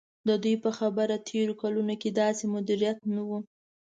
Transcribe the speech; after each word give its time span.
د 0.27 0.29
دوی 0.43 0.55
په 0.63 0.69
خبره 0.77 1.15
تېرو 1.29 1.53
کلونو 1.61 1.93
کې 2.01 2.09
داسې 2.21 2.43
مدیریت 2.55 2.97
نه 3.15 3.21
و. 3.29 3.31